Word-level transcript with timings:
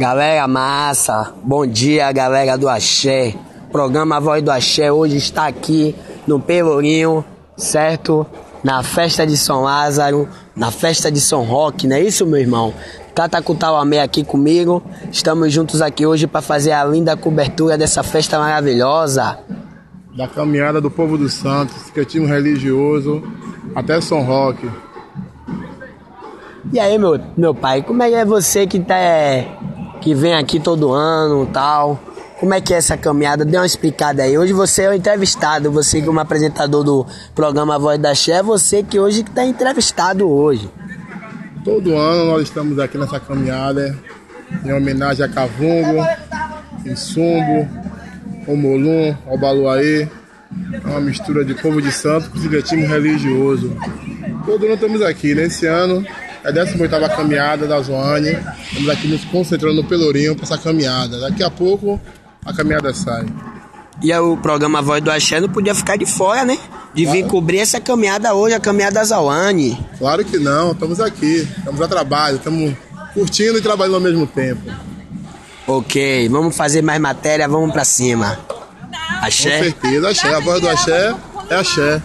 Galera 0.00 0.48
massa, 0.48 1.34
bom 1.44 1.66
dia 1.66 2.10
galera 2.10 2.56
do 2.56 2.70
Axé. 2.70 3.34
O 3.68 3.70
programa 3.70 4.18
Voz 4.18 4.42
do 4.42 4.50
Axé 4.50 4.90
hoje 4.90 5.18
está 5.18 5.46
aqui 5.46 5.94
no 6.26 6.40
Pelourinho, 6.40 7.22
certo? 7.54 8.26
Na 8.64 8.82
festa 8.82 9.26
de 9.26 9.36
São 9.36 9.60
Lázaro, 9.64 10.26
na 10.56 10.70
festa 10.70 11.12
de 11.12 11.20
São 11.20 11.44
Roque, 11.44 11.86
não 11.86 11.96
é 11.96 12.00
isso, 12.00 12.24
meu 12.24 12.40
irmão? 12.40 12.72
Tata 13.14 13.42
Kutawame 13.42 13.98
aqui 13.98 14.24
comigo. 14.24 14.82
Estamos 15.12 15.52
juntos 15.52 15.82
aqui 15.82 16.06
hoje 16.06 16.26
para 16.26 16.40
fazer 16.40 16.72
a 16.72 16.82
linda 16.82 17.14
cobertura 17.14 17.76
dessa 17.76 18.02
festa 18.02 18.38
maravilhosa. 18.38 19.38
Da 20.16 20.26
caminhada 20.26 20.80
do 20.80 20.90
povo 20.90 21.18
dos 21.18 21.34
santos, 21.34 21.76
secretismo 21.76 22.26
religioso, 22.26 23.22
até 23.74 24.00
São 24.00 24.22
Roque. 24.22 24.66
E 26.72 26.80
aí, 26.80 26.96
meu, 26.96 27.20
meu 27.36 27.54
pai, 27.54 27.82
como 27.82 28.02
é 28.02 28.08
que 28.08 28.14
é 28.14 28.24
você 28.24 28.66
que 28.66 28.80
tá 28.80 28.96
que 30.00 30.14
vem 30.14 30.34
aqui 30.34 30.58
todo 30.58 30.92
ano 30.92 31.46
tal. 31.46 32.00
Como 32.38 32.54
é 32.54 32.60
que 32.60 32.72
é 32.72 32.78
essa 32.78 32.96
caminhada? 32.96 33.44
Dê 33.44 33.58
uma 33.58 33.66
explicada 33.66 34.22
aí. 34.22 34.38
Hoje 34.38 34.54
você 34.54 34.84
é 34.84 34.90
o 34.90 34.94
entrevistado, 34.94 35.70
você 35.70 36.00
que 36.00 36.08
é 36.08 36.20
apresentador 36.20 36.82
do 36.82 37.06
programa 37.34 37.78
Voz 37.78 37.98
da 37.98 38.14
Che, 38.14 38.32
é 38.32 38.42
você 38.42 38.82
que 38.82 38.98
hoje 38.98 39.20
está 39.20 39.44
entrevistado 39.44 40.28
hoje. 40.28 40.70
Todo 41.62 41.94
ano 41.94 42.24
nós 42.32 42.42
estamos 42.42 42.78
aqui 42.78 42.96
nessa 42.96 43.20
caminhada 43.20 43.94
em 44.64 44.72
homenagem 44.72 45.22
a 45.22 45.28
Cavungo, 45.28 46.02
Insumbo, 46.86 47.68
Omolum, 48.46 49.14
Obaluaê. 49.26 50.08
É 50.72 50.88
uma 50.88 51.00
mistura 51.00 51.44
de 51.44 51.54
povo 51.54 51.82
de 51.82 51.92
santo 51.92 52.30
com 52.30 52.38
sincretismo 52.38 52.86
religioso. 52.86 53.76
Todo 54.46 54.64
ano 54.64 54.74
estamos 54.74 55.02
aqui. 55.02 55.34
Nesse 55.34 55.66
ano 55.66 56.04
é 56.44 56.48
a 56.48 56.50
18 56.50 57.16
caminhada 57.16 57.66
da 57.66 57.80
Zoane. 57.80 58.38
Estamos 58.68 58.88
aqui 58.88 59.08
nos 59.08 59.24
concentrando 59.24 59.82
no 59.82 59.84
Pelourinho 59.84 60.34
para 60.34 60.44
essa 60.44 60.58
caminhada. 60.58 61.20
Daqui 61.20 61.42
a 61.42 61.50
pouco 61.50 62.00
a 62.44 62.52
caminhada 62.52 62.92
sai. 62.94 63.26
E 64.02 64.12
o 64.14 64.36
programa 64.38 64.80
Voz 64.80 65.02
do 65.02 65.10
Axé 65.10 65.40
não 65.40 65.48
podia 65.48 65.74
ficar 65.74 65.96
de 65.96 66.06
fora, 66.06 66.44
né? 66.44 66.58
De 66.94 67.04
claro. 67.04 67.18
vir 67.18 67.26
cobrir 67.26 67.58
essa 67.58 67.78
caminhada 67.80 68.32
hoje, 68.34 68.54
a 68.54 68.60
caminhada 68.60 68.94
da 68.94 69.04
Zawane. 69.04 69.78
Claro 69.98 70.24
que 70.24 70.38
não, 70.38 70.72
estamos 70.72 71.00
aqui, 71.00 71.46
estamos 71.58 71.80
a 71.80 71.86
trabalho, 71.86 72.36
estamos 72.36 72.74
curtindo 73.12 73.58
e 73.58 73.60
trabalhando 73.60 73.96
ao 73.96 74.00
mesmo 74.00 74.26
tempo. 74.26 74.62
Ok, 75.66 76.28
vamos 76.30 76.56
fazer 76.56 76.82
mais 76.82 77.00
matéria, 77.00 77.46
vamos 77.46 77.72
para 77.72 77.84
cima. 77.84 78.38
Axé? 79.20 79.58
Com 79.58 79.64
certeza, 79.64 80.08
axé. 80.08 80.34
A 80.34 80.40
voz 80.40 80.60
do 80.60 80.68
axé 80.68 81.14
é 81.50 81.54
axé. 81.54 82.02